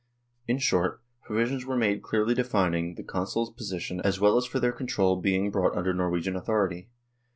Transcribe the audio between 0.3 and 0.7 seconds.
In